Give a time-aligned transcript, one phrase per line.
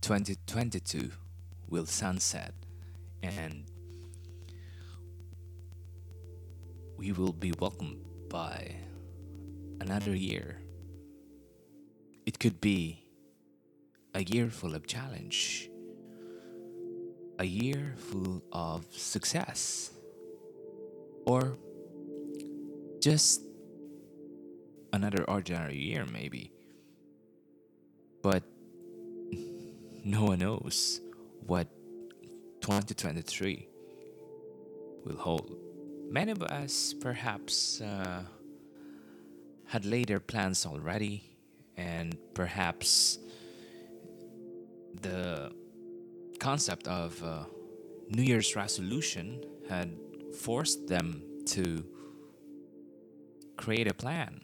[0.00, 1.10] 2022
[1.68, 2.54] will sunset
[3.22, 3.64] and
[6.96, 8.74] we will be welcomed by
[9.80, 10.58] another year.
[12.26, 13.04] It could be
[14.14, 15.70] a year full of challenge,
[17.38, 19.90] a year full of success,
[21.26, 21.56] or
[23.00, 23.42] just
[24.92, 26.52] another ordinary year, maybe.
[28.22, 28.42] But
[30.04, 31.00] no one knows
[31.46, 31.68] what
[32.60, 33.68] 2023
[35.04, 35.56] will hold.
[36.10, 38.22] Many of us perhaps uh,
[39.66, 41.24] had laid their plans already,
[41.76, 43.18] and perhaps
[45.00, 45.52] the
[46.38, 47.44] concept of uh,
[48.08, 49.96] New Year's resolution had
[50.40, 51.84] forced them to
[53.56, 54.40] create a plan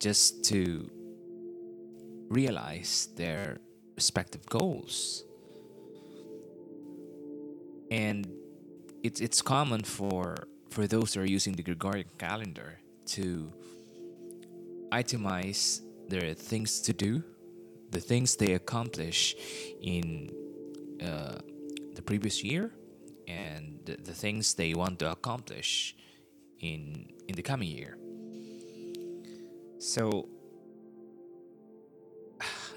[0.00, 0.90] just to
[2.34, 3.58] realize their
[3.94, 5.24] respective goals.
[7.90, 8.26] And
[9.02, 13.52] it's it's common for for those who are using the Gregorian calendar to
[14.90, 17.22] itemize their things to do,
[17.90, 19.36] the things they accomplish
[19.80, 20.30] in
[21.00, 21.38] uh,
[21.94, 22.72] the previous year,
[23.28, 25.94] and the, the things they want to accomplish
[26.60, 27.96] in in the coming year.
[29.78, 30.28] So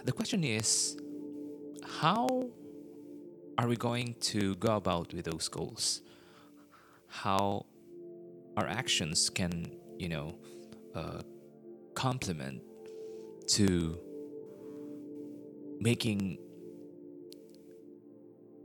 [0.05, 0.97] the question is
[1.99, 2.49] how
[3.57, 6.01] are we going to go about with those goals?
[7.07, 7.65] How
[8.55, 10.35] our actions can, you know,
[10.93, 11.21] uh,
[11.95, 12.61] complement
[13.47, 13.97] to
[15.79, 16.37] making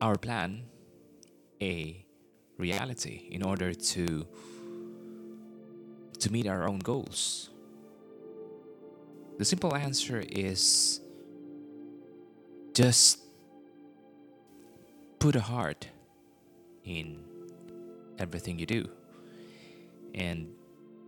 [0.01, 0.65] our plan
[1.61, 2.05] a
[2.59, 4.27] reality in order to
[6.19, 7.51] to meet our own goals.
[9.39, 11.02] The simple answer is
[12.75, 13.19] just
[15.19, 15.89] put a heart
[16.84, 17.23] in
[18.19, 18.89] everything you do.
[20.14, 20.55] And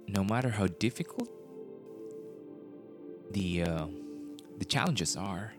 [0.06, 1.30] no matter how difficult
[3.30, 3.86] the uh,
[4.58, 5.52] the challenges are,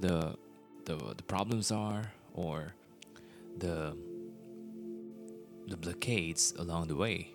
[0.00, 0.36] the,
[0.84, 2.74] the the problems are, or
[3.58, 3.96] the
[5.68, 7.32] the blockades along the way.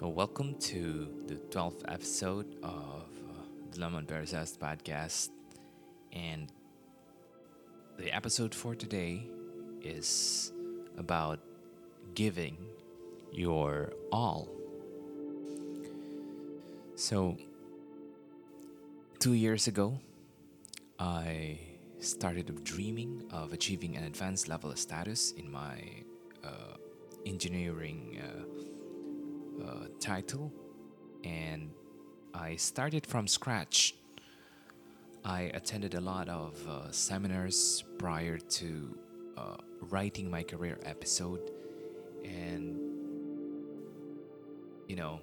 [0.00, 5.30] So welcome to the 12th episode of uh, the Lemonbearzest podcast.
[6.12, 6.52] And
[7.98, 9.28] the episode for today
[9.82, 10.52] is
[10.96, 11.40] about
[12.14, 12.56] giving
[13.32, 14.48] your all.
[16.96, 17.36] So,
[19.18, 19.98] two years ago,
[20.98, 21.58] I
[22.00, 25.82] started dreaming of achieving an advanced level of status in my
[26.44, 26.76] uh,
[27.26, 30.52] engineering uh, uh, title,
[31.24, 31.70] and
[32.34, 33.94] I started from scratch
[35.28, 38.98] I attended a lot of uh, seminars prior to
[39.36, 39.56] uh,
[39.90, 41.50] writing my career episode,
[42.24, 42.78] and
[44.88, 45.20] you know,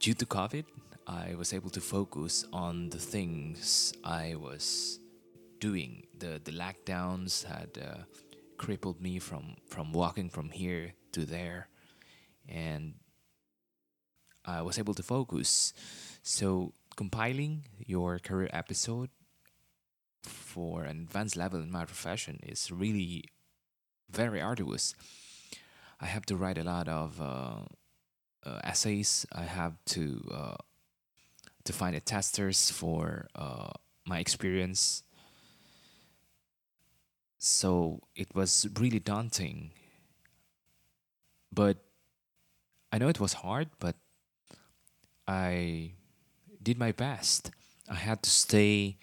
[0.00, 0.64] due to COVID,
[1.06, 4.98] I was able to focus on the things I was
[5.60, 6.08] doing.
[6.18, 8.02] The the lockdowns had uh,
[8.58, 11.68] crippled me from from walking from here to there,
[12.48, 12.94] and
[14.44, 15.72] I was able to focus.
[16.24, 19.10] So compiling your career episode
[20.22, 23.24] for an advanced level in my profession is really
[24.10, 24.94] very arduous.
[26.00, 27.60] I have to write a lot of uh,
[28.44, 29.26] uh, essays.
[29.32, 30.56] I have to uh,
[31.64, 33.70] to find a testers for uh,
[34.06, 35.02] my experience.
[37.38, 39.70] So it was really daunting.
[41.52, 41.78] But
[42.92, 43.96] I know it was hard, but
[45.26, 45.92] I
[46.64, 47.50] did my best.
[47.88, 48.96] I had to stay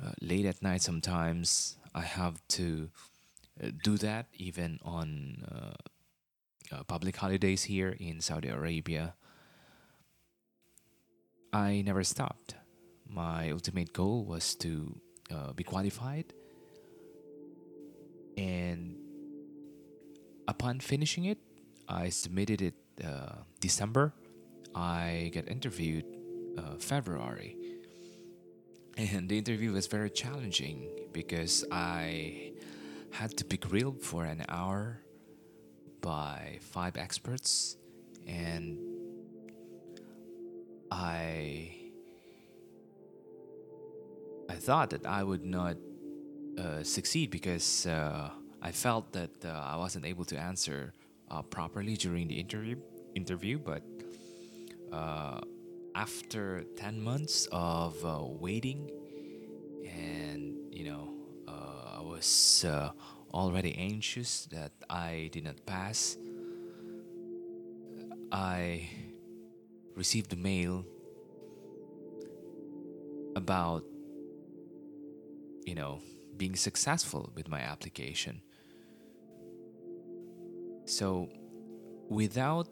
[0.00, 1.76] uh, late at night sometimes.
[1.94, 2.90] I have to
[3.62, 9.14] uh, do that even on uh, uh, public holidays here in Saudi Arabia.
[11.52, 12.54] I never stopped.
[13.08, 15.00] My ultimate goal was to
[15.30, 16.32] uh, be qualified.
[18.36, 18.96] And
[20.48, 21.38] upon finishing it,
[21.88, 22.74] I submitted it
[23.04, 24.14] uh, December.
[24.74, 26.21] I got interviewed
[26.58, 27.56] uh, February.
[28.96, 32.52] And the interview was very challenging because I
[33.10, 35.00] had to be grilled for an hour
[36.00, 37.76] by five experts
[38.26, 38.78] and
[40.90, 41.76] I
[44.48, 45.76] I thought that I would not
[46.58, 50.92] uh, succeed because uh, I felt that uh, I wasn't able to answer
[51.30, 52.76] uh, properly during the interview
[53.14, 53.82] interview but
[54.92, 55.40] uh,
[55.94, 58.90] after 10 months of uh, waiting.
[59.84, 61.12] And you know
[61.46, 62.90] uh, i was uh,
[63.34, 66.16] already anxious that i did not pass.
[68.32, 68.88] I
[69.94, 70.86] received a mail
[73.36, 73.84] about
[75.66, 76.00] you know
[76.36, 78.40] being successful with my application.
[80.86, 81.28] So
[82.08, 82.68] without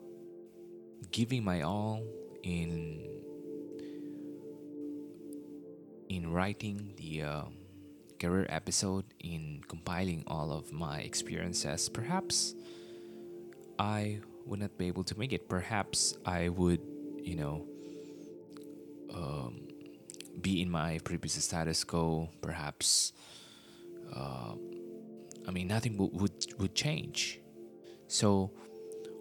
[1.10, 2.02] giving my all
[2.42, 3.06] in
[6.08, 7.42] in writing the uh,
[8.18, 12.54] career episode in compiling all of my experiences perhaps
[13.78, 14.20] i
[14.50, 15.48] would not be able to make it.
[15.48, 16.80] Perhaps i would
[17.22, 17.66] you know
[19.14, 19.68] um,
[20.40, 22.28] be in my previous status quo.
[22.42, 23.12] Perhaps
[24.14, 24.54] uh,
[25.46, 27.40] i mean nothing would, would would change.
[28.08, 28.50] So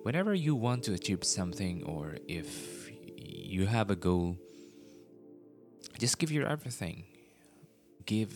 [0.03, 2.78] whenever you want to achieve something or if
[3.49, 4.37] you have a goal
[5.99, 7.03] just give your everything.
[8.05, 8.31] Give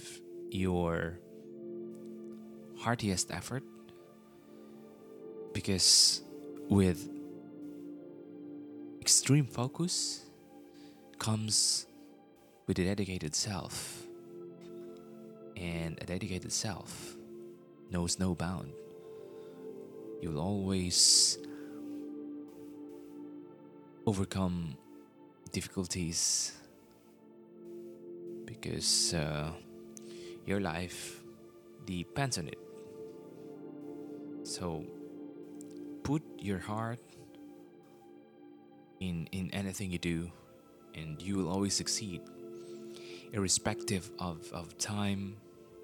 [0.52, 1.18] your
[2.78, 3.64] heartiest effort
[5.54, 6.22] because
[6.70, 7.10] with
[9.00, 10.26] extreme focus
[11.20, 11.86] comes
[12.68, 14.04] with a dedicated self
[15.56, 17.16] and a dedicated self
[17.90, 18.74] knows no bound.
[20.22, 21.38] You'll always
[24.06, 24.76] overcome
[25.54, 26.52] difficulties
[28.46, 29.52] because uh,
[30.46, 31.22] your life
[31.86, 32.60] depends on it.
[34.44, 34.84] So
[36.04, 37.00] put your heart
[39.00, 40.32] in in anything you do
[40.96, 42.22] and you will always succeed.
[43.32, 45.38] Irrespective of, of time,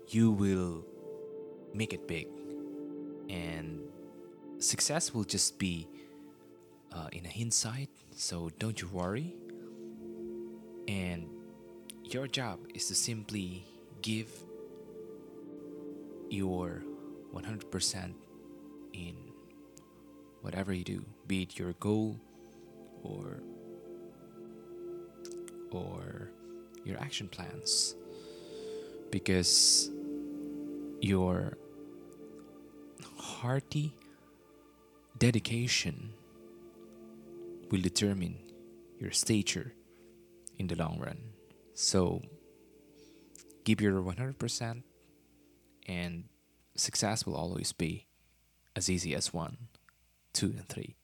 [0.07, 0.85] you will
[1.73, 2.27] make it big.
[3.29, 3.81] And
[4.59, 5.87] success will just be
[6.91, 9.35] uh, in a hindsight, so don't you worry.
[10.89, 11.29] And
[12.03, 13.63] your job is to simply
[14.01, 14.27] give
[16.31, 16.83] your
[17.31, 18.13] 100%
[18.93, 19.15] in
[20.41, 22.19] whatever you do, be it your goal
[23.03, 23.43] or
[25.69, 26.31] or
[26.83, 27.95] your action plans.
[29.11, 29.91] Because
[31.01, 31.55] your
[33.15, 33.93] hearty
[35.19, 36.13] dedication
[37.69, 38.39] will determine
[38.99, 39.75] your stature
[40.59, 41.17] in the long run.
[41.73, 42.21] So
[43.63, 44.83] give your 100%
[45.87, 46.25] and
[46.75, 48.05] success will always be
[48.75, 49.57] as easy as one,
[50.33, 50.95] two, and three.